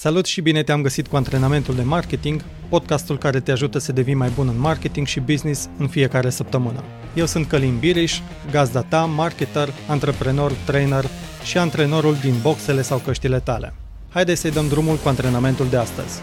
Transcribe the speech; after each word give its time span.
Salut 0.00 0.26
și 0.26 0.40
bine 0.40 0.62
te-am 0.62 0.82
găsit 0.82 1.06
cu 1.06 1.16
antrenamentul 1.16 1.74
de 1.74 1.82
marketing, 1.82 2.44
podcastul 2.68 3.18
care 3.18 3.40
te 3.40 3.50
ajută 3.50 3.78
să 3.78 3.92
devii 3.92 4.14
mai 4.14 4.30
bun 4.34 4.48
în 4.48 4.58
marketing 4.58 5.06
și 5.06 5.20
business 5.20 5.68
în 5.78 5.88
fiecare 5.88 6.30
săptămână. 6.30 6.84
Eu 7.14 7.26
sunt 7.26 7.46
Călin 7.46 7.78
Biriș, 7.78 8.18
gazda 8.50 8.82
ta, 8.82 9.04
marketer, 9.04 9.68
antreprenor, 9.88 10.52
trainer 10.52 11.04
și 11.44 11.58
antrenorul 11.58 12.14
din 12.14 12.34
boxele 12.42 12.82
sau 12.82 12.98
căștile 12.98 13.40
tale. 13.40 13.74
Haideți 14.08 14.40
să-i 14.40 14.50
dăm 14.50 14.68
drumul 14.68 14.96
cu 14.96 15.08
antrenamentul 15.08 15.68
de 15.68 15.76
astăzi. 15.76 16.20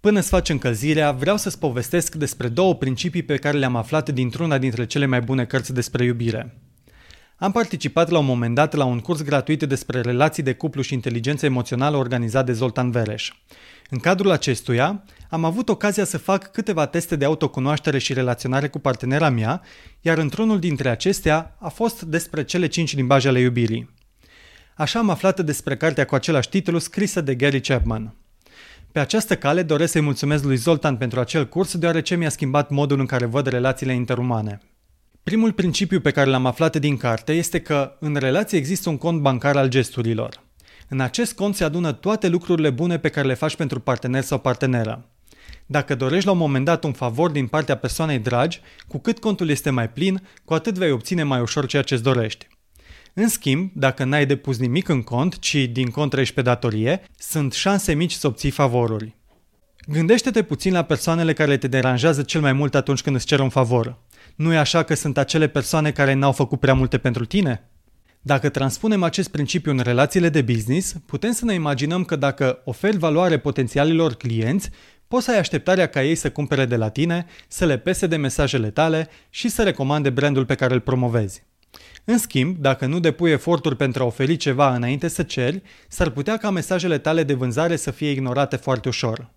Până 0.00 0.20
să 0.20 0.28
faci 0.28 0.48
încălzirea, 0.48 1.12
vreau 1.12 1.36
să-ți 1.36 1.58
povestesc 1.58 2.14
despre 2.14 2.48
două 2.48 2.74
principii 2.74 3.22
pe 3.22 3.36
care 3.36 3.58
le-am 3.58 3.76
aflat 3.76 4.10
dintr-una 4.10 4.58
dintre 4.58 4.86
cele 4.86 5.06
mai 5.06 5.20
bune 5.20 5.44
cărți 5.44 5.74
despre 5.74 6.04
iubire. 6.04 6.67
Am 7.40 7.52
participat 7.52 8.08
la 8.08 8.18
un 8.18 8.24
moment 8.24 8.54
dat 8.54 8.74
la 8.74 8.84
un 8.84 9.00
curs 9.00 9.22
gratuit 9.22 9.62
despre 9.62 10.00
relații 10.00 10.42
de 10.42 10.54
cuplu 10.54 10.82
și 10.82 10.94
inteligență 10.94 11.46
emoțională 11.46 11.96
organizat 11.96 12.46
de 12.46 12.52
Zoltan 12.52 12.90
Vereș. 12.90 13.32
În 13.90 13.98
cadrul 13.98 14.30
acestuia, 14.30 15.04
am 15.30 15.44
avut 15.44 15.68
ocazia 15.68 16.04
să 16.04 16.18
fac 16.18 16.50
câteva 16.50 16.86
teste 16.86 17.16
de 17.16 17.24
autocunoaștere 17.24 17.98
și 17.98 18.12
relaționare 18.12 18.68
cu 18.68 18.78
partenera 18.78 19.28
mea, 19.28 19.62
iar 20.00 20.18
într-unul 20.18 20.58
dintre 20.58 20.88
acestea 20.88 21.56
a 21.58 21.68
fost 21.68 22.02
despre 22.02 22.44
cele 22.44 22.66
cinci 22.66 22.94
limbaje 22.94 23.28
ale 23.28 23.40
iubirii. 23.40 23.94
Așa 24.76 24.98
am 24.98 25.10
aflat 25.10 25.40
despre 25.40 25.76
cartea 25.76 26.04
cu 26.04 26.14
același 26.14 26.48
titlu 26.48 26.78
scrisă 26.78 27.20
de 27.20 27.34
Gary 27.34 27.60
Chapman. 27.60 28.14
Pe 28.92 28.98
această 28.98 29.36
cale 29.36 29.62
doresc 29.62 29.92
să-i 29.92 30.00
mulțumesc 30.00 30.44
lui 30.44 30.56
Zoltan 30.56 30.96
pentru 30.96 31.20
acel 31.20 31.48
curs, 31.48 31.76
deoarece 31.76 32.16
mi-a 32.16 32.28
schimbat 32.28 32.70
modul 32.70 33.00
în 33.00 33.06
care 33.06 33.24
văd 33.24 33.46
relațiile 33.46 33.92
interumane. 33.92 34.60
Primul 35.28 35.52
principiu 35.52 36.00
pe 36.00 36.10
care 36.10 36.30
l-am 36.30 36.46
aflat 36.46 36.76
din 36.76 36.96
carte 36.96 37.32
este 37.32 37.60
că 37.60 37.96
în 38.00 38.14
relație 38.14 38.58
există 38.58 38.88
un 38.88 38.98
cont 38.98 39.20
bancar 39.20 39.56
al 39.56 39.68
gesturilor. 39.68 40.42
În 40.88 41.00
acest 41.00 41.34
cont 41.34 41.54
se 41.54 41.64
adună 41.64 41.92
toate 41.92 42.28
lucrurile 42.28 42.70
bune 42.70 42.98
pe 42.98 43.08
care 43.08 43.26
le 43.26 43.34
faci 43.34 43.56
pentru 43.56 43.80
partener 43.80 44.22
sau 44.22 44.38
parteneră. 44.38 45.10
Dacă 45.66 45.94
dorești 45.94 46.26
la 46.26 46.32
un 46.32 46.38
moment 46.38 46.64
dat 46.64 46.84
un 46.84 46.92
favor 46.92 47.30
din 47.30 47.46
partea 47.46 47.76
persoanei 47.76 48.18
dragi, 48.18 48.60
cu 48.86 48.98
cât 48.98 49.18
contul 49.18 49.48
este 49.48 49.70
mai 49.70 49.90
plin, 49.90 50.22
cu 50.44 50.54
atât 50.54 50.74
vei 50.74 50.90
obține 50.90 51.22
mai 51.22 51.40
ușor 51.40 51.66
ceea 51.66 51.82
ce-ți 51.82 52.02
dorești. 52.02 52.46
În 53.14 53.28
schimb, 53.28 53.70
dacă 53.74 54.04
n-ai 54.04 54.26
depus 54.26 54.58
nimic 54.58 54.88
în 54.88 55.02
cont, 55.02 55.38
ci 55.38 55.54
din 55.54 55.90
contră 55.90 56.20
ești 56.20 56.34
pe 56.34 56.42
datorie, 56.42 57.02
sunt 57.18 57.52
șanse 57.52 57.94
mici 57.94 58.12
să 58.12 58.26
obții 58.26 58.50
favoruri. 58.50 59.16
Gândește-te 59.86 60.42
puțin 60.42 60.72
la 60.72 60.82
persoanele 60.82 61.32
care 61.32 61.56
te 61.56 61.68
deranjează 61.68 62.22
cel 62.22 62.40
mai 62.40 62.52
mult 62.52 62.74
atunci 62.74 63.02
când 63.02 63.16
îți 63.16 63.26
cer 63.26 63.40
un 63.40 63.48
favor. 63.48 63.98
Nu 64.38 64.52
e 64.52 64.56
așa 64.56 64.82
că 64.82 64.94
sunt 64.94 65.18
acele 65.18 65.46
persoane 65.46 65.90
care 65.90 66.12
n-au 66.12 66.32
făcut 66.32 66.60
prea 66.60 66.74
multe 66.74 66.98
pentru 66.98 67.24
tine? 67.24 67.70
Dacă 68.22 68.48
transpunem 68.48 69.02
acest 69.02 69.30
principiu 69.30 69.70
în 69.70 69.78
relațiile 69.78 70.28
de 70.28 70.42
business, 70.42 70.94
putem 71.06 71.32
să 71.32 71.44
ne 71.44 71.54
imaginăm 71.54 72.04
că 72.04 72.16
dacă 72.16 72.62
oferi 72.64 72.96
valoare 72.96 73.38
potențialilor 73.38 74.14
clienți, 74.14 74.70
poți 75.08 75.24
să 75.24 75.30
ai 75.30 75.38
așteptarea 75.38 75.86
ca 75.86 76.04
ei 76.04 76.14
să 76.14 76.30
cumpere 76.30 76.64
de 76.64 76.76
la 76.76 76.88
tine, 76.88 77.26
să 77.48 77.64
le 77.64 77.78
pese 77.78 78.06
de 78.06 78.16
mesajele 78.16 78.70
tale 78.70 79.08
și 79.30 79.48
să 79.48 79.62
recomande 79.62 80.10
brandul 80.10 80.46
pe 80.46 80.54
care 80.54 80.74
îl 80.74 80.80
promovezi. 80.80 81.42
În 82.04 82.18
schimb, 82.18 82.56
dacă 82.56 82.86
nu 82.86 83.00
depui 83.00 83.30
eforturi 83.30 83.76
pentru 83.76 84.02
a 84.02 84.06
oferi 84.06 84.36
ceva 84.36 84.74
înainte 84.74 85.08
să 85.08 85.22
ceri, 85.22 85.62
s-ar 85.88 86.10
putea 86.10 86.36
ca 86.36 86.50
mesajele 86.50 86.98
tale 86.98 87.22
de 87.22 87.34
vânzare 87.34 87.76
să 87.76 87.90
fie 87.90 88.10
ignorate 88.10 88.56
foarte 88.56 88.88
ușor. 88.88 89.30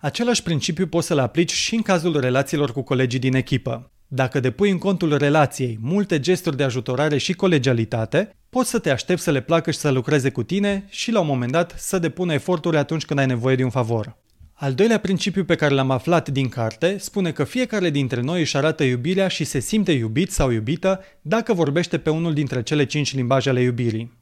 Același 0.00 0.42
principiu 0.42 0.86
poți 0.86 1.06
să-l 1.06 1.18
aplici 1.18 1.52
și 1.52 1.74
în 1.74 1.82
cazul 1.82 2.20
relațiilor 2.20 2.72
cu 2.72 2.82
colegii 2.82 3.18
din 3.18 3.34
echipă. 3.34 3.90
Dacă 4.12 4.40
depui 4.40 4.70
în 4.70 4.78
contul 4.78 5.16
relației 5.16 5.78
multe 5.80 6.20
gesturi 6.20 6.56
de 6.56 6.62
ajutorare 6.62 7.18
și 7.18 7.32
colegialitate, 7.32 8.36
poți 8.48 8.70
să 8.70 8.78
te 8.78 8.90
aștepți 8.90 9.22
să 9.22 9.30
le 9.30 9.40
placă 9.40 9.70
și 9.70 9.78
să 9.78 9.90
lucreze 9.90 10.30
cu 10.30 10.42
tine 10.42 10.84
și 10.88 11.10
la 11.10 11.20
un 11.20 11.26
moment 11.26 11.52
dat 11.52 11.74
să 11.76 11.98
depună 11.98 12.32
eforturi 12.32 12.76
atunci 12.76 13.04
când 13.04 13.18
ai 13.18 13.26
nevoie 13.26 13.56
de 13.56 13.64
un 13.64 13.70
favor. 13.70 14.16
Al 14.52 14.74
doilea 14.74 14.98
principiu 14.98 15.44
pe 15.44 15.54
care 15.54 15.74
l-am 15.74 15.90
aflat 15.90 16.28
din 16.28 16.48
carte 16.48 16.98
spune 16.98 17.32
că 17.32 17.44
fiecare 17.44 17.90
dintre 17.90 18.20
noi 18.20 18.40
își 18.40 18.56
arată 18.56 18.82
iubirea 18.84 19.28
și 19.28 19.44
se 19.44 19.58
simte 19.58 19.92
iubit 19.92 20.30
sau 20.30 20.50
iubită 20.50 21.04
dacă 21.22 21.54
vorbește 21.54 21.98
pe 21.98 22.10
unul 22.10 22.34
dintre 22.34 22.62
cele 22.62 22.84
cinci 22.84 23.14
limbaje 23.14 23.48
ale 23.48 23.60
iubirii. 23.60 24.18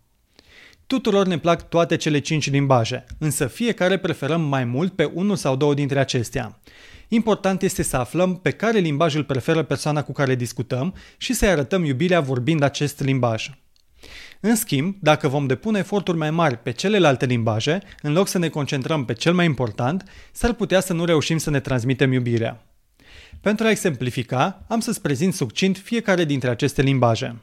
Tuturor 0.86 1.26
ne 1.26 1.38
plac 1.38 1.68
toate 1.68 1.96
cele 1.96 2.18
cinci 2.18 2.50
limbaje, 2.50 3.04
însă 3.18 3.46
fiecare 3.46 3.96
preferăm 3.96 4.40
mai 4.40 4.64
mult 4.64 4.92
pe 4.92 5.04
unul 5.04 5.36
sau 5.36 5.56
două 5.56 5.74
dintre 5.74 5.98
acestea. 5.98 6.60
Important 7.08 7.62
este 7.62 7.82
să 7.82 7.96
aflăm 7.96 8.36
pe 8.36 8.50
care 8.50 8.78
limbaj 8.78 9.14
îl 9.14 9.24
preferă 9.24 9.62
persoana 9.62 10.02
cu 10.02 10.12
care 10.12 10.34
discutăm 10.34 10.94
și 11.16 11.32
să-i 11.32 11.48
arătăm 11.48 11.84
iubirea 11.84 12.20
vorbind 12.20 12.62
acest 12.62 13.00
limbaj. 13.00 13.50
În 14.40 14.56
schimb, 14.56 14.96
dacă 15.00 15.28
vom 15.28 15.46
depune 15.46 15.78
eforturi 15.78 16.18
mai 16.18 16.30
mari 16.30 16.58
pe 16.58 16.70
celelalte 16.70 17.26
limbaje, 17.26 17.82
în 18.02 18.12
loc 18.12 18.28
să 18.28 18.38
ne 18.38 18.48
concentrăm 18.48 19.04
pe 19.04 19.12
cel 19.12 19.34
mai 19.34 19.44
important, 19.44 20.04
s-ar 20.32 20.52
putea 20.52 20.80
să 20.80 20.92
nu 20.92 21.04
reușim 21.04 21.38
să 21.38 21.50
ne 21.50 21.60
transmitem 21.60 22.12
iubirea. 22.12 22.66
Pentru 23.40 23.66
a 23.66 23.70
exemplifica, 23.70 24.64
am 24.68 24.80
să-ți 24.80 25.00
prezint 25.00 25.34
succint 25.34 25.76
fiecare 25.76 26.24
dintre 26.24 26.50
aceste 26.50 26.82
limbaje. 26.82 27.36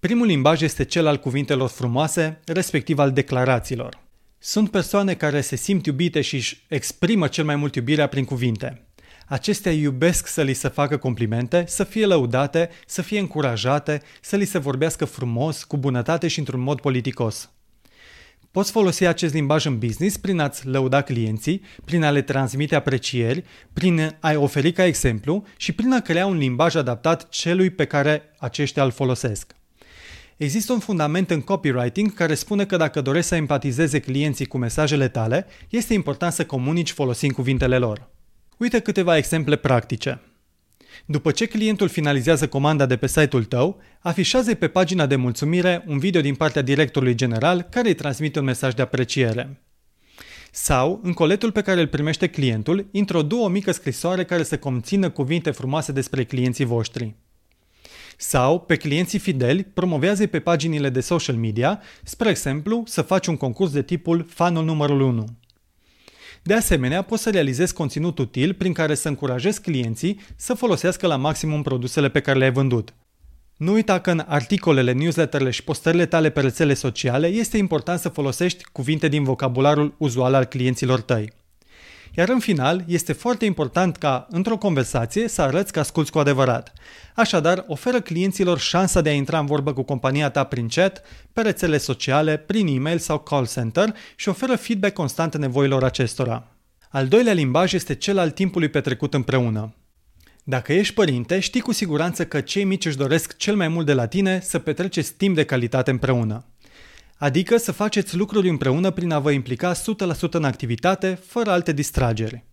Primul 0.00 0.26
limbaj 0.26 0.60
este 0.62 0.84
cel 0.84 1.06
al 1.06 1.16
cuvintelor 1.16 1.68
frumoase, 1.68 2.40
respectiv 2.44 2.98
al 2.98 3.12
declarațiilor. 3.12 4.07
Sunt 4.40 4.70
persoane 4.70 5.14
care 5.14 5.40
se 5.40 5.56
simt 5.56 5.86
iubite 5.86 6.20
și 6.20 6.34
își 6.34 6.64
exprimă 6.68 7.28
cel 7.28 7.44
mai 7.44 7.56
mult 7.56 7.74
iubirea 7.74 8.06
prin 8.06 8.24
cuvinte. 8.24 8.82
Acestea 9.26 9.72
iubesc 9.72 10.26
să 10.26 10.42
li 10.42 10.52
se 10.52 10.68
facă 10.68 10.96
complimente, 10.96 11.64
să 11.66 11.84
fie 11.84 12.06
lăudate, 12.06 12.70
să 12.86 13.02
fie 13.02 13.18
încurajate, 13.18 14.02
să 14.20 14.36
li 14.36 14.44
se 14.44 14.58
vorbească 14.58 15.04
frumos, 15.04 15.64
cu 15.64 15.76
bunătate 15.76 16.28
și 16.28 16.38
într-un 16.38 16.60
mod 16.60 16.80
politicos. 16.80 17.50
Poți 18.50 18.70
folosi 18.70 19.04
acest 19.04 19.34
limbaj 19.34 19.64
în 19.64 19.78
business 19.78 20.16
prin 20.16 20.38
a-ți 20.38 20.66
lăuda 20.66 21.02
clienții, 21.02 21.62
prin 21.84 22.02
a 22.02 22.10
le 22.10 22.22
transmite 22.22 22.74
aprecieri, 22.74 23.44
prin 23.72 24.16
a-i 24.20 24.36
oferi 24.36 24.72
ca 24.72 24.84
exemplu 24.84 25.44
și 25.56 25.72
prin 25.72 25.92
a 25.92 26.00
crea 26.00 26.26
un 26.26 26.36
limbaj 26.36 26.74
adaptat 26.74 27.28
celui 27.28 27.70
pe 27.70 27.84
care 27.84 28.22
aceștia 28.38 28.84
îl 28.84 28.90
folosesc. 28.90 29.56
Există 30.38 30.72
un 30.72 30.78
fundament 30.78 31.30
în 31.30 31.40
copywriting 31.40 32.14
care 32.14 32.34
spune 32.34 32.64
că 32.64 32.76
dacă 32.76 33.00
dorești 33.00 33.28
să 33.28 33.34
empatizeze 33.34 34.00
clienții 34.00 34.46
cu 34.46 34.58
mesajele 34.58 35.08
tale, 35.08 35.46
este 35.68 35.94
important 35.94 36.32
să 36.32 36.46
comunici 36.46 36.90
folosind 36.90 37.32
cuvintele 37.32 37.78
lor. 37.78 38.08
Uite 38.56 38.78
câteva 38.80 39.16
exemple 39.16 39.56
practice. 39.56 40.20
După 41.06 41.30
ce 41.30 41.46
clientul 41.46 41.88
finalizează 41.88 42.48
comanda 42.48 42.86
de 42.86 42.96
pe 42.96 43.06
site-ul 43.06 43.44
tău, 43.44 43.80
afișează 44.00 44.54
pe 44.54 44.68
pagina 44.68 45.06
de 45.06 45.16
mulțumire 45.16 45.84
un 45.86 45.98
video 45.98 46.20
din 46.20 46.34
partea 46.34 46.62
directorului 46.62 47.14
general 47.14 47.62
care 47.70 47.88
îi 47.88 47.94
transmite 47.94 48.38
un 48.38 48.44
mesaj 48.44 48.74
de 48.74 48.82
apreciere. 48.82 49.62
Sau, 50.50 51.00
în 51.02 51.12
coletul 51.12 51.52
pe 51.52 51.62
care 51.62 51.80
îl 51.80 51.86
primește 51.86 52.26
clientul, 52.28 52.88
introdu 52.90 53.36
o 53.36 53.48
mică 53.48 53.72
scrisoare 53.72 54.24
care 54.24 54.42
să 54.42 54.58
conțină 54.58 55.10
cuvinte 55.10 55.50
frumoase 55.50 55.92
despre 55.92 56.24
clienții 56.24 56.64
voștri. 56.64 57.14
Sau, 58.20 58.60
pe 58.60 58.76
clienții 58.76 59.18
fideli, 59.18 59.64
promovează 59.64 60.26
pe 60.26 60.40
paginile 60.40 60.88
de 60.88 61.00
social 61.00 61.36
media, 61.36 61.82
spre 62.02 62.28
exemplu, 62.28 62.82
să 62.86 63.02
faci 63.02 63.26
un 63.26 63.36
concurs 63.36 63.70
de 63.70 63.82
tipul 63.82 64.26
fanul 64.28 64.64
numărul 64.64 65.00
1. 65.00 65.24
De 66.42 66.54
asemenea, 66.54 67.02
poți 67.02 67.22
să 67.22 67.30
realizezi 67.30 67.74
conținut 67.74 68.18
util 68.18 68.54
prin 68.54 68.72
care 68.72 68.94
să 68.94 69.08
încurajezi 69.08 69.60
clienții 69.60 70.20
să 70.36 70.54
folosească 70.54 71.06
la 71.06 71.16
maximum 71.16 71.62
produsele 71.62 72.08
pe 72.08 72.20
care 72.20 72.38
le-ai 72.38 72.52
vândut. 72.52 72.94
Nu 73.56 73.72
uita 73.72 74.00
că 74.00 74.10
în 74.10 74.24
articolele, 74.26 74.92
newsletterele 74.92 75.50
și 75.50 75.64
postările 75.64 76.06
tale 76.06 76.30
pe 76.30 76.40
rețele 76.40 76.74
sociale 76.74 77.26
este 77.26 77.56
important 77.56 78.00
să 78.00 78.08
folosești 78.08 78.64
cuvinte 78.72 79.08
din 79.08 79.24
vocabularul 79.24 79.94
uzual 79.98 80.34
al 80.34 80.44
clienților 80.44 81.00
tăi. 81.00 81.32
Iar 82.18 82.28
în 82.28 82.38
final, 82.38 82.84
este 82.86 83.12
foarte 83.12 83.44
important 83.44 83.96
ca, 83.96 84.26
într-o 84.30 84.56
conversație, 84.56 85.28
să 85.28 85.42
arăți 85.42 85.72
că 85.72 85.78
asculți 85.78 86.10
cu 86.10 86.18
adevărat. 86.18 86.72
Așadar, 87.14 87.64
oferă 87.66 88.00
clienților 88.00 88.58
șansa 88.58 89.00
de 89.00 89.08
a 89.08 89.12
intra 89.12 89.38
în 89.38 89.46
vorbă 89.46 89.72
cu 89.72 89.82
compania 89.82 90.30
ta 90.30 90.44
prin 90.44 90.68
chat, 90.68 91.02
pe 91.32 91.40
rețele 91.40 91.78
sociale, 91.78 92.36
prin 92.36 92.66
e-mail 92.66 92.98
sau 92.98 93.18
call 93.18 93.46
center 93.46 93.94
și 94.16 94.28
oferă 94.28 94.56
feedback 94.56 94.94
constant 94.94 95.36
nevoilor 95.36 95.84
acestora. 95.84 96.46
Al 96.88 97.08
doilea 97.08 97.32
limbaj 97.32 97.72
este 97.72 97.94
cel 97.94 98.18
al 98.18 98.30
timpului 98.30 98.68
petrecut 98.68 99.14
împreună. 99.14 99.74
Dacă 100.44 100.72
ești 100.72 100.94
părinte, 100.94 101.40
știi 101.40 101.60
cu 101.60 101.72
siguranță 101.72 102.26
că 102.26 102.40
cei 102.40 102.64
mici 102.64 102.86
își 102.86 102.96
doresc 102.96 103.36
cel 103.36 103.56
mai 103.56 103.68
mult 103.68 103.86
de 103.86 103.92
la 103.92 104.06
tine 104.06 104.40
să 104.42 104.58
petreceți 104.58 105.12
timp 105.12 105.34
de 105.34 105.44
calitate 105.44 105.90
împreună. 105.90 106.44
Adică 107.18 107.56
să 107.56 107.72
faceți 107.72 108.16
lucruri 108.16 108.48
împreună 108.48 108.90
prin 108.90 109.12
a 109.12 109.18
vă 109.18 109.30
implica 109.30 109.72
100% 109.72 109.76
în 110.30 110.44
activitate, 110.44 111.18
fără 111.26 111.50
alte 111.50 111.72
distrageri. 111.72 112.44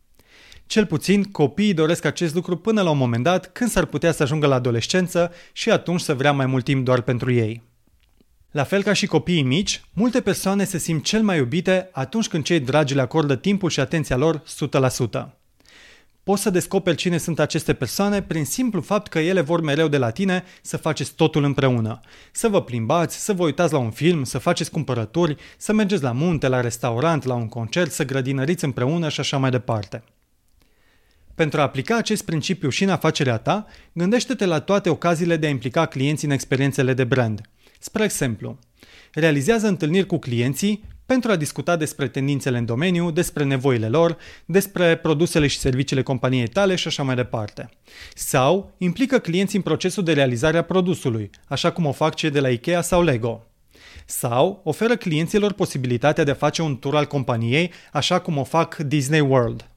Cel 0.66 0.86
puțin, 0.86 1.24
copiii 1.24 1.74
doresc 1.74 2.06
acest 2.06 2.34
lucru 2.34 2.58
până 2.58 2.82
la 2.82 2.90
un 2.90 2.98
moment 2.98 3.24
dat, 3.24 3.52
când 3.52 3.70
s-ar 3.70 3.86
putea 3.86 4.12
să 4.12 4.24
ajungă 4.24 4.48
la 4.48 4.56
adolescență 4.56 5.32
și 5.54 5.72
atunci 5.72 6.02
să 6.02 6.14
vrea 6.14 6.32
mai 6.32 6.46
mult 6.46 6.64
timp 6.64 6.86
doar 6.86 7.02
pentru 7.02 7.32
ei. 7.32 7.64
La 8.52 8.64
fel 8.64 8.84
ca 8.84 8.94
și 8.94 9.06
copiii 9.06 9.44
mici, 9.44 9.82
multe 9.94 10.22
persoane 10.22 10.64
se 10.64 10.78
simt 10.78 11.04
cel 11.04 11.22
mai 11.22 11.38
iubite 11.38 11.90
atunci 11.92 12.28
când 12.28 12.44
cei 12.44 12.60
dragi 12.60 12.94
le 12.94 13.02
acordă 13.02 13.36
timpul 13.36 13.70
și 13.70 13.80
atenția 13.80 14.16
lor 14.16 14.44
100%. 15.28 15.45
Poți 16.26 16.42
să 16.42 16.50
descoperi 16.50 16.98
cine 16.98 17.18
sunt 17.18 17.40
aceste 17.40 17.74
persoane 17.74 18.22
prin 18.22 18.46
simplu 18.46 18.82
fapt 18.82 19.08
că 19.08 19.20
ele 19.20 19.42
vor 19.42 19.62
mereu 19.62 19.88
de 19.88 19.98
la 19.98 20.10
tine 20.10 20.44
să 20.62 20.78
faceți 20.78 21.14
totul 21.14 21.44
împreună. 21.44 22.00
Să 22.32 22.48
vă 22.48 22.62
plimbați, 22.62 23.24
să 23.24 23.34
vă 23.34 23.44
uitați 23.44 23.74
la 23.74 23.80
un 23.80 23.92
film, 23.92 24.24
să 24.24 24.38
faceți 24.38 24.72
cumpărături, 24.72 25.36
să 25.58 25.74
mergeți 25.74 26.04
la 26.04 26.12
munte, 26.12 26.48
la 26.48 26.62
restaurant, 26.62 27.24
la 27.24 27.34
un 27.34 27.48
concert, 27.48 27.92
să 27.92 28.06
grădinăriți 28.06 28.64
împreună 28.64 29.10
și 29.10 29.20
așa 29.20 29.38
mai 29.38 29.50
departe. 29.50 30.04
Pentru 31.36 31.60
a 31.60 31.64
aplica 31.64 31.98
acest 31.98 32.26
principiu 32.26 32.70
și 32.70 32.84
în 32.84 32.90
afacerea 32.90 33.38
ta, 33.38 33.66
gândește-te 33.94 34.46
la 34.46 34.60
toate 34.60 34.90
ocaziile 34.90 35.38
de 35.38 35.46
a 35.46 35.50
implica 35.50 35.86
clienții 35.86 36.28
în 36.28 36.34
experiențele 36.34 36.94
de 36.94 37.04
brand. 37.04 37.42
Spre 37.80 38.04
exemplu, 38.04 38.60
realizează 39.14 39.68
întâlniri 39.68 40.06
cu 40.06 40.18
clienții 40.18 40.84
pentru 41.06 41.32
a 41.32 41.36
discuta 41.36 41.76
despre 41.76 42.08
tendințele 42.08 42.58
în 42.58 42.66
domeniu, 42.66 43.12
despre 43.12 43.44
nevoile 43.44 43.88
lor, 43.88 44.18
despre 44.46 44.96
produsele 44.96 45.48
și 45.48 45.60
serviciile 45.60 46.02
companiei 46.02 46.48
tale 46.48 46.76
și 46.76 46.88
așa 46.88 47.04
mai 47.04 47.16
departe. 47.16 47.70
Sau 48.14 48.74
implică 48.78 49.20
clienții 49.20 49.58
în 49.58 49.64
procesul 49.64 50.04
de 50.04 50.14
realizare 50.14 50.58
a 50.58 50.64
produsului, 50.64 51.30
așa 51.48 51.72
cum 51.72 51.86
o 51.86 51.92
fac 51.92 52.16
cei 52.16 52.30
de 52.30 52.40
la 52.40 52.50
IKEA 52.50 52.82
sau 52.82 53.04
Lego. 53.04 53.46
Sau 54.06 54.62
oferă 54.64 54.96
clienților 54.96 55.54
posibilitatea 55.54 56.24
de 56.24 56.32
a 56.32 56.36
face 56.36 56.62
un 56.62 56.78
tur 56.78 56.96
al 56.96 57.06
companiei, 57.06 57.72
așa 57.92 58.20
cum 58.20 58.38
o 58.38 58.44
fac 58.44 58.76
Disney 58.78 59.20
World. 59.20 59.70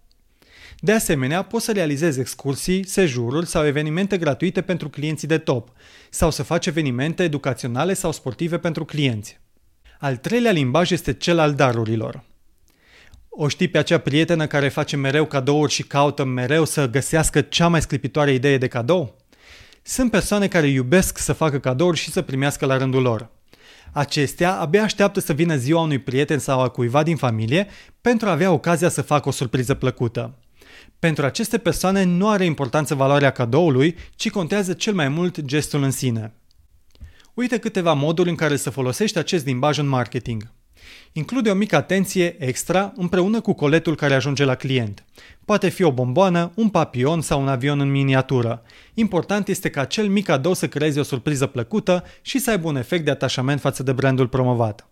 De 0.81 0.93
asemenea, 0.93 1.43
poți 1.43 1.65
să 1.65 1.73
realizezi 1.73 2.21
excursii, 2.21 2.87
sejururi 2.87 3.47
sau 3.47 3.67
evenimente 3.67 4.19
gratuite 4.19 4.61
pentru 4.61 4.89
clienții 4.89 5.29
de 5.29 5.39
top, 5.39 5.73
sau 6.11 6.31
să 6.31 6.43
faci 6.43 6.67
evenimente 6.67 7.23
educaționale 7.23 7.95
sau 7.95 8.13
sportive 8.13 8.59
pentru 8.59 8.85
clienți. 8.85 9.41
Al 10.01 10.17
treilea 10.17 10.51
limbaj 10.51 10.91
este 10.91 11.13
cel 11.13 11.39
al 11.39 11.55
darurilor. 11.55 12.23
O 13.29 13.49
știi 13.49 13.69
pe 13.69 13.79
acea 13.79 13.99
prietenă 13.99 14.47
care 14.47 14.69
face 14.69 14.97
mereu 14.97 15.27
cadouri 15.27 15.73
și 15.73 15.83
caută 15.83 16.25
mereu 16.25 16.65
să 16.65 16.89
găsească 16.89 17.41
cea 17.41 17.69
mai 17.69 17.81
sclipitoare 17.81 18.33
idee 18.33 18.59
de 18.59 18.69
cadou? 18.69 19.17
Sunt 19.83 20.11
persoane 20.11 20.49
care 20.49 20.67
iubesc 20.67 21.19
să 21.19 21.33
facă 21.33 21.59
cadouri 21.59 21.99
și 21.99 22.11
să 22.11 22.23
primească 22.23 22.67
la 22.67 22.77
rândul 22.77 23.03
lor. 23.03 23.31
Acestea 23.93 24.55
abia 24.55 24.83
așteaptă 24.83 25.21
să 25.21 25.33
vină 25.33 25.57
ziua 25.57 25.81
unui 25.81 25.99
prieten 25.99 26.39
sau 26.39 26.61
a 26.61 26.69
cuiva 26.69 27.03
din 27.03 27.17
familie 27.17 27.67
pentru 28.01 28.29
a 28.29 28.33
avea 28.33 28.53
ocazia 28.53 28.89
să 28.89 29.03
facă 29.03 29.29
o 29.29 29.33
surpriză 29.33 29.75
plăcută. 29.75 30.39
Pentru 30.99 31.25
aceste 31.25 31.59
persoane 31.59 32.05
nu 32.05 32.29
are 32.29 32.45
importanță 32.45 32.95
valoarea 32.95 33.31
cadoului, 33.31 33.97
ci 34.15 34.31
contează 34.31 34.73
cel 34.73 34.95
mai 34.95 35.09
mult 35.09 35.41
gestul 35.41 35.83
în 35.83 35.91
sine. 35.91 36.33
Uite 37.39 37.59
câteva 37.59 37.93
moduri 37.93 38.29
în 38.29 38.35
care 38.35 38.57
să 38.57 38.71
folosești 38.71 39.19
acest 39.19 39.45
limbaj 39.47 39.79
în 39.79 39.87
marketing. 39.87 40.53
Include 41.13 41.51
o 41.51 41.55
mică 41.55 41.77
atenție 41.77 42.37
extra 42.45 42.93
împreună 42.97 43.41
cu 43.41 43.53
coletul 43.53 43.95
care 43.95 44.15
ajunge 44.15 44.45
la 44.45 44.55
client. 44.55 45.05
Poate 45.45 45.69
fi 45.69 45.83
o 45.83 45.93
bomboană, 45.93 46.53
un 46.55 46.69
papion 46.69 47.21
sau 47.21 47.41
un 47.41 47.49
avion 47.49 47.81
în 47.81 47.91
miniatură. 47.91 48.63
Important 48.95 49.49
este 49.49 49.71
ca 49.71 49.81
acel 49.81 50.09
mic 50.09 50.25
cadou 50.25 50.55
să 50.55 50.69
creeze 50.69 51.01
o 51.01 51.03
surpriză 51.03 51.47
plăcută 51.47 52.05
și 52.23 52.39
să 52.39 52.51
aibă 52.51 52.69
un 52.69 52.77
efect 52.77 53.05
de 53.05 53.11
atașament 53.11 53.61
față 53.61 53.83
de 53.83 53.93
brandul 53.93 54.29
promovat. 54.29 54.89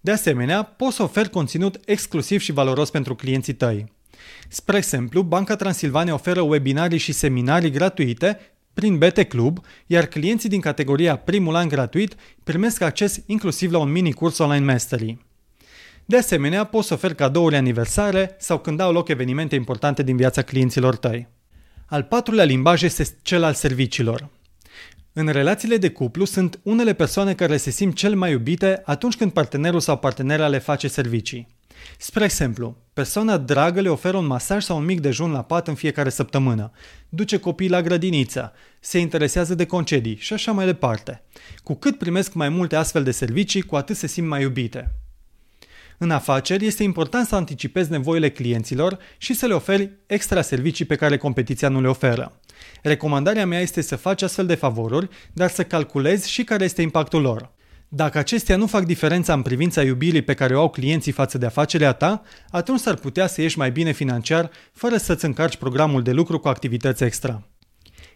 De 0.00 0.10
asemenea, 0.10 0.62
poți 0.62 0.96
să 0.96 1.02
oferi 1.02 1.30
conținut 1.30 1.80
exclusiv 1.84 2.40
și 2.40 2.52
valoros 2.52 2.90
pentru 2.90 3.14
clienții 3.14 3.54
tăi. 3.54 3.92
Spre 4.48 4.76
exemplu, 4.76 5.22
Banca 5.22 5.56
Transilvania 5.56 6.14
oferă 6.14 6.40
webinarii 6.40 6.98
și 6.98 7.12
seminarii 7.12 7.70
gratuite 7.70 8.38
prin 8.74 8.98
BT 8.98 9.22
Club, 9.22 9.58
iar 9.86 10.06
clienții 10.06 10.48
din 10.48 10.60
categoria 10.60 11.16
primul 11.16 11.54
an 11.54 11.68
gratuit 11.68 12.14
primesc 12.44 12.80
acces 12.80 13.22
inclusiv 13.26 13.70
la 13.70 13.78
un 13.78 13.92
mini 13.92 14.12
curs 14.12 14.38
online 14.38 14.64
mastery. 14.64 15.18
De 16.04 16.16
asemenea, 16.16 16.64
poți 16.64 16.86
să 16.86 16.94
oferi 16.94 17.14
cadouri 17.14 17.56
aniversare 17.56 18.36
sau 18.38 18.58
când 18.58 18.80
au 18.80 18.92
loc 18.92 19.08
evenimente 19.08 19.54
importante 19.54 20.02
din 20.02 20.16
viața 20.16 20.42
clienților 20.42 20.96
tăi. 20.96 21.28
Al 21.86 22.02
patrulea 22.02 22.44
limbaj 22.44 22.82
este 22.82 23.06
cel 23.22 23.42
al 23.42 23.54
serviciilor. 23.54 24.28
În 25.12 25.28
relațiile 25.28 25.76
de 25.76 25.90
cuplu 25.90 26.24
sunt 26.24 26.60
unele 26.62 26.92
persoane 26.92 27.34
care 27.34 27.56
se 27.56 27.70
simt 27.70 27.94
cel 27.94 28.14
mai 28.14 28.30
iubite 28.30 28.82
atunci 28.84 29.16
când 29.16 29.32
partenerul 29.32 29.80
sau 29.80 29.98
partenera 29.98 30.48
le 30.48 30.58
face 30.58 30.88
servicii. 30.88 31.53
Spre 31.98 32.24
exemplu, 32.24 32.76
persoana 32.92 33.36
dragă 33.36 33.80
le 33.80 33.88
oferă 33.88 34.16
un 34.16 34.26
masaj 34.26 34.62
sau 34.62 34.76
un 34.76 34.84
mic 34.84 35.00
dejun 35.00 35.30
la 35.30 35.42
pat 35.42 35.68
în 35.68 35.74
fiecare 35.74 36.08
săptămână, 36.08 36.70
duce 37.08 37.38
copiii 37.38 37.70
la 37.70 37.82
grădiniță, 37.82 38.52
se 38.80 38.98
interesează 38.98 39.54
de 39.54 39.66
concedii 39.66 40.16
și 40.16 40.32
așa 40.32 40.52
mai 40.52 40.64
departe. 40.64 41.22
Cu 41.62 41.74
cât 41.74 41.98
primesc 41.98 42.32
mai 42.32 42.48
multe 42.48 42.76
astfel 42.76 43.02
de 43.02 43.10
servicii, 43.10 43.62
cu 43.62 43.76
atât 43.76 43.96
se 43.96 44.06
simt 44.06 44.28
mai 44.28 44.42
iubite. 44.42 44.94
În 45.98 46.10
afaceri 46.10 46.66
este 46.66 46.82
important 46.82 47.26
să 47.26 47.34
anticipezi 47.34 47.90
nevoile 47.90 48.30
clienților 48.30 48.98
și 49.18 49.34
să 49.34 49.46
le 49.46 49.54
oferi 49.54 49.90
extra 50.06 50.42
servicii 50.42 50.84
pe 50.84 50.96
care 50.96 51.16
competiția 51.16 51.68
nu 51.68 51.80
le 51.80 51.88
oferă. 51.88 52.40
Recomandarea 52.82 53.46
mea 53.46 53.60
este 53.60 53.80
să 53.80 53.96
faci 53.96 54.22
astfel 54.22 54.46
de 54.46 54.54
favoruri, 54.54 55.08
dar 55.32 55.50
să 55.50 55.64
calculezi 55.64 56.30
și 56.30 56.44
care 56.44 56.64
este 56.64 56.82
impactul 56.82 57.20
lor. 57.20 57.52
Dacă 57.88 58.18
acestea 58.18 58.56
nu 58.56 58.66
fac 58.66 58.84
diferența 58.84 59.32
în 59.32 59.42
privința 59.42 59.82
iubirii 59.82 60.22
pe 60.22 60.34
care 60.34 60.56
o 60.56 60.60
au 60.60 60.70
clienții 60.70 61.12
față 61.12 61.38
de 61.38 61.46
afacerea 61.46 61.92
ta, 61.92 62.22
atunci 62.50 62.80
s-ar 62.80 62.94
putea 62.94 63.26
să 63.26 63.40
ieși 63.40 63.58
mai 63.58 63.70
bine 63.70 63.92
financiar 63.92 64.50
fără 64.72 64.96
să-ți 64.96 65.24
încarci 65.24 65.56
programul 65.56 66.02
de 66.02 66.12
lucru 66.12 66.38
cu 66.38 66.48
activități 66.48 67.04
extra. 67.04 67.48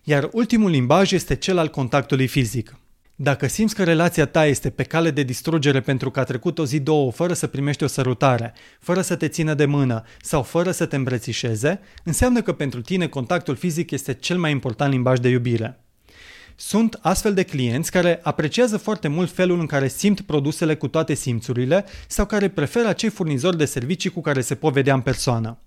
Iar 0.03 0.29
ultimul 0.33 0.71
limbaj 0.71 1.13
este 1.13 1.35
cel 1.35 1.59
al 1.59 1.69
contactului 1.69 2.27
fizic. 2.27 2.79
Dacă 3.21 3.47
simți 3.47 3.75
că 3.75 3.85
relația 3.85 4.27
ta 4.27 4.47
este 4.47 4.71
pe 4.71 4.83
cale 4.83 5.11
de 5.11 5.23
distrugere 5.23 5.81
pentru 5.81 6.11
că 6.11 6.21
a 6.21 6.25
trecut 6.25 6.59
o 6.59 6.65
zi 6.65 6.81
două 6.81 7.13
fără 7.13 7.33
să 7.33 7.47
primești 7.47 7.85
o 7.85 7.87
sărutare, 7.87 8.55
fără 8.81 9.01
să 9.01 9.17
te 9.17 9.29
țină 9.29 9.55
de 9.55 9.65
mână 9.65 10.03
sau 10.21 10.43
fără 10.43 10.71
să 10.71 10.87
te 10.87 10.97
îmbrățișeze, 10.97 11.81
înseamnă 12.05 12.43
că 12.43 12.53
pentru 12.53 12.81
tine 12.81 13.07
contactul 13.09 13.57
fizic 13.57 13.91
este 13.91 14.15
cel 14.15 14.39
mai 14.39 14.51
important 14.51 14.93
limbaj 14.93 15.19
de 15.19 15.29
iubire. 15.29 15.81
Sunt 16.61 16.99
astfel 17.03 17.35
de 17.35 17.43
clienți 17.43 17.91
care 17.91 18.21
apreciază 18.23 18.77
foarte 18.77 19.09
mult 19.09 19.31
felul 19.31 19.61
în 19.61 19.67
care 19.67 19.89
simt 19.89 20.21
produsele 20.21 20.75
cu 20.77 20.89
toate 20.89 21.15
simțurile 21.15 21.85
sau 22.07 22.27
care 22.27 22.49
preferă 22.49 22.89
acei 22.89 23.09
furnizori 23.09 23.57
de 23.57 23.65
servicii 23.65 24.11
cu 24.11 24.21
care 24.21 24.41
se 24.41 24.55
pot 24.55 24.73
vedea 24.73 24.95
în 24.95 25.01
persoană. 25.01 25.59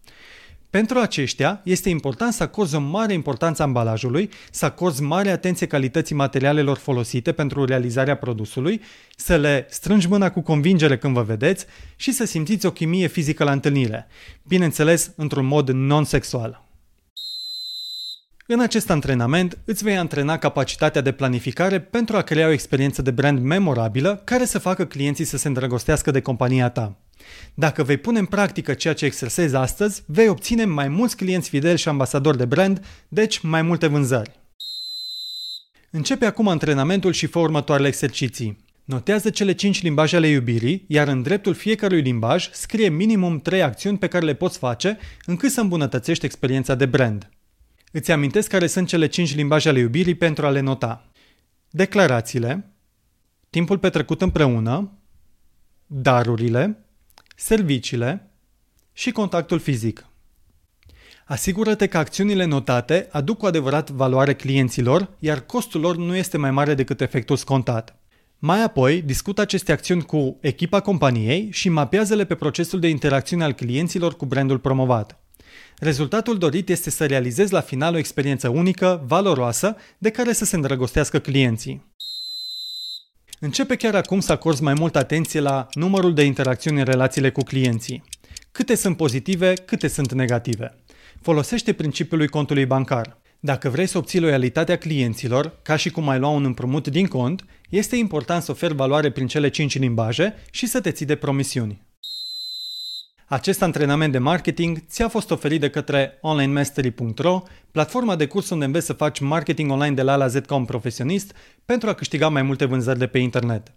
Pentru 0.70 1.00
aceștia, 1.00 1.62
este 1.64 1.90
important 1.90 2.34
să 2.34 2.44
acorzi 2.44 2.76
o 2.76 2.80
mare 2.80 3.14
importanță 3.14 3.64
ambalajului, 3.64 4.30
să 4.52 4.66
acorzi 4.66 5.02
mare 5.02 5.30
atenție 5.30 5.68
calității 5.68 6.16
materialelor 6.16 6.78
folosite 6.78 7.32
pentru 7.32 7.66
realizarea 7.66 8.18
produsului, 8.18 8.82
să 9.16 9.36
le 9.36 9.66
strângi 9.70 10.08
mâna 10.08 10.32
cu 10.32 10.42
convingere 10.42 10.98
când 10.98 11.14
vă 11.14 11.22
vedeți 11.22 11.66
și 11.96 12.12
să 12.12 12.26
simțiți 12.26 12.66
o 12.66 12.72
chimie 12.72 13.08
fizică 13.08 13.44
la 13.44 13.52
întâlnire, 13.52 14.08
bineînțeles 14.44 15.12
într-un 15.16 15.46
mod 15.46 15.70
non-sexual. 15.70 16.71
În 18.54 18.60
acest 18.60 18.90
antrenament 18.90 19.58
îți 19.66 19.84
vei 19.84 19.98
antrena 19.98 20.38
capacitatea 20.38 21.02
de 21.02 21.12
planificare 21.12 21.80
pentru 21.80 22.18
a 22.18 22.22
crea 22.22 22.48
o 22.48 22.52
experiență 22.52 23.02
de 23.02 23.12
brand 23.12 23.40
memorabilă 23.40 24.22
care 24.24 24.46
să 24.46 24.60
facă 24.60 24.86
clienții 24.86 25.26
să 25.26 25.38
se 25.38 25.48
îndrăgostească 25.48 26.12
de 26.12 26.22
compania 26.22 26.70
ta. 26.70 26.98
Dacă 27.54 27.84
vei 27.84 27.98
pune 27.98 28.20
în 28.20 28.26
practică 28.26 28.74
ceea 28.74 28.94
ce 28.94 29.06
exersezi 29.06 29.56
astăzi, 29.56 30.04
vei 30.06 30.28
obține 30.28 30.66
mai 30.66 30.88
mulți 30.88 31.16
clienți 31.16 31.50
fideli 31.50 31.78
și 31.78 31.88
ambasadori 31.88 32.38
de 32.38 32.46
brand, 32.46 32.86
deci 33.08 33.40
mai 33.40 33.62
multe 33.62 33.88
vânzări. 33.88 34.32
Începe 35.92 36.26
acum 36.26 36.48
antrenamentul 36.48 37.12
și 37.12 37.26
fă 37.26 37.40
următoarele 37.40 37.88
exerciții. 37.88 38.66
Notează 38.84 39.30
cele 39.30 39.54
5 39.54 39.82
limbaje 39.82 40.16
ale 40.16 40.28
iubirii, 40.28 40.86
iar 40.88 41.08
în 41.08 41.22
dreptul 41.22 41.54
fiecărui 41.54 42.02
limbaj 42.02 42.50
scrie 42.52 42.90
minimum 42.90 43.40
3 43.40 43.62
acțiuni 43.62 43.98
pe 43.98 44.08
care 44.08 44.26
le 44.26 44.34
poți 44.34 44.58
face 44.58 44.98
încât 45.26 45.52
să 45.52 45.62
îmbunătățești 45.62 46.26
experiența 46.26 46.76
de 46.76 46.86
brand. 46.86 47.30
Îți 47.92 48.12
amintesc 48.12 48.50
care 48.50 48.68
sunt 48.68 48.88
cele 48.88 49.08
cinci 49.08 49.36
limbaje 49.36 49.70
ale 49.70 49.80
iubirii 49.80 50.16
pentru 50.16 50.46
a 50.46 50.50
le 50.50 50.60
nota. 50.60 51.12
Declarațiile, 51.70 52.72
timpul 53.50 53.78
petrecut 53.78 54.22
împreună, 54.22 54.92
darurile, 55.86 56.86
serviciile 57.36 58.32
și 58.94 59.12
contactul 59.12 59.60
fizic. 59.60 60.06
Asigură-te 61.26 61.88
că 61.88 61.98
acțiunile 61.98 62.46
notate 62.46 63.08
aduc 63.12 63.38
cu 63.38 63.46
adevărat 63.46 63.90
valoare 63.90 64.36
clienților, 64.36 65.10
iar 65.20 65.40
costul 65.40 65.82
lor 65.82 65.96
nu 65.96 66.16
este 66.16 66.38
mai 66.38 66.52
mare 66.52 66.74
decât 66.74 67.02
efectul 67.02 67.36
scontat. 67.36 68.00
Mai 68.38 68.64
apoi, 68.64 69.02
discută 69.02 69.42
aceste 69.42 69.72
acțiuni 69.72 70.04
cu 70.04 70.38
echipa 70.42 70.80
companiei 70.80 71.50
și 71.52 71.70
mapează-le 71.70 72.26
pe 72.26 72.36
procesul 72.36 72.80
de 72.80 72.88
interacțiune 72.88 73.44
al 73.44 73.54
clienților 73.54 74.16
cu 74.16 74.26
brandul 74.26 74.60
promovat. 74.60 75.21
Rezultatul 75.78 76.38
dorit 76.38 76.70
este 76.70 76.90
să 76.90 77.06
realizezi 77.06 77.54
la 77.54 77.62
final 77.62 77.94
o 77.94 77.98
experiență 77.98 78.50
unică, 78.50 79.04
valoroasă, 79.08 79.76
de 79.98 80.10
care 80.10 80.34
să 80.34 80.46
se 80.46 80.56
îndrăgostească 80.56 81.20
clienții. 81.20 81.90
Începe 83.40 83.76
chiar 83.76 83.96
acum 83.96 84.20
să 84.20 84.32
acorzi 84.32 84.64
mai 84.64 84.74
multă 84.74 84.98
atenție 84.98 85.40
la 85.40 85.68
numărul 85.74 86.14
de 86.14 86.24
interacțiuni 86.24 86.80
în 86.80 86.86
relațiile 86.86 87.32
cu 87.32 87.42
clienții. 87.42 88.04
Câte 88.52 88.76
sunt 88.76 88.98
pozitive, 88.98 89.54
câte 89.54 89.88
sunt 89.88 90.12
negative. 90.12 90.76
Folosește 91.22 91.74
principiul 91.74 92.30
contului 92.30 92.66
bancar. 92.66 93.22
Dacă 93.40 93.70
vrei 93.70 93.88
să 93.88 93.98
obții 93.98 94.20
loialitatea 94.20 94.78
clienților, 94.78 95.60
ca 95.62 95.76
și 95.76 95.90
cum 95.90 96.10
ai 96.10 96.20
lua 96.20 96.30
un 96.30 96.46
împrumut 96.46 96.88
din 96.88 97.08
cont, 97.08 97.46
este 97.70 97.96
important 97.96 98.44
să 98.44 98.52
oferi 98.52 98.74
valoare 98.74 99.12
prin 99.12 99.28
cele 99.28 99.50
5 99.50 99.80
limbaje 99.80 100.36
și 100.52 100.68
să 100.68 100.82
te 100.82 100.92
ții 100.92 101.06
de 101.06 101.16
promisiuni. 101.16 101.82
Acest 103.32 103.62
antrenament 103.62 104.12
de 104.12 104.18
marketing 104.18 104.84
ți-a 104.88 105.08
fost 105.08 105.32
oferit 105.32 105.60
de 105.60 105.70
către 105.70 106.18
onlinemastery.ro, 106.22 107.44
platforma 107.72 108.16
de 108.16 108.26
curs 108.26 108.50
unde 108.50 108.66
înveți 108.66 108.86
să 108.86 108.94
faci 108.94 109.20
marketing 109.20 109.72
online 109.72 109.96
de 109.96 110.02
la 110.02 110.12
A 110.12 110.16
la 110.16 110.28
Z 110.28 110.38
ca 110.46 110.56
un 110.56 110.66
profesionist 110.66 111.36
pentru 111.66 111.90
a 111.90 111.94
câștiga 111.94 112.30
mai 112.30 112.42
multe 112.42 112.66
vânzări 112.66 113.00
de 113.00 113.08
pe 113.08 113.18
internet. 113.18 113.74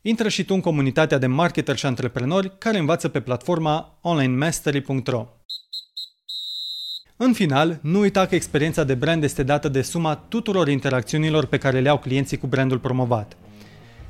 Intră 0.00 0.28
și 0.28 0.44
tu 0.44 0.54
în 0.54 0.60
comunitatea 0.60 1.18
de 1.18 1.26
marketeri 1.26 1.78
și 1.78 1.86
antreprenori 1.86 2.58
care 2.58 2.78
învață 2.78 3.08
pe 3.08 3.20
platforma 3.20 3.98
onlinemastery.ro. 4.02 5.28
În 7.16 7.32
final, 7.32 7.78
nu 7.82 7.98
uita 7.98 8.26
că 8.26 8.34
experiența 8.34 8.84
de 8.84 8.94
brand 8.94 9.22
este 9.22 9.42
dată 9.42 9.68
de 9.68 9.82
suma 9.82 10.14
tuturor 10.14 10.68
interacțiunilor 10.68 11.46
pe 11.46 11.58
care 11.58 11.80
le 11.80 11.88
au 11.88 11.98
clienții 11.98 12.38
cu 12.38 12.46
brandul 12.46 12.78
promovat. 12.78 13.36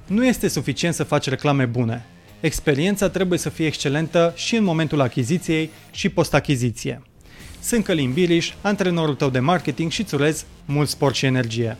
Nu 0.06 0.26
este 0.26 0.49
suficient 0.49 0.94
să 0.94 1.04
faci 1.04 1.28
reclame 1.28 1.66
bune. 1.66 2.06
Experiența 2.42 3.08
trebuie 3.08 3.38
să 3.38 3.49
fie 3.49 3.66
excelentă 3.66 4.32
și 4.37 4.56
în 4.56 4.64
momentul 4.64 5.00
achiziției 5.00 5.70
și 5.90 6.08
post-achiziție. 6.08 7.02
Sunt 7.61 7.84
Călin 7.84 8.12
Biliș, 8.12 8.52
antrenorul 8.61 9.14
tău 9.14 9.30
de 9.30 9.38
marketing 9.38 9.90
și 9.90 10.00
îți 10.00 10.14
urez 10.14 10.44
mult 10.64 10.88
sport 10.88 11.14
și 11.14 11.25
energie. 11.25 11.76